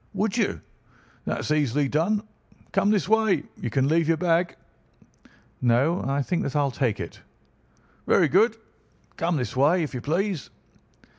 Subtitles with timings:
[0.15, 0.61] "Would you?
[1.25, 2.23] That is easily done.
[2.71, 3.43] Come this way.
[3.55, 4.55] You can leave your bag."
[5.61, 7.21] "No, I think that I'll take it."
[8.07, 8.57] "Very good.
[9.15, 10.49] Come this way, if you please."